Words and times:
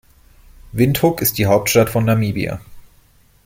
Windhoek 0.73 1.21
ist 1.21 1.37
die 1.37 1.45
Hauptstadt 1.45 1.91
von 1.91 2.05
Namibia. 2.05 2.59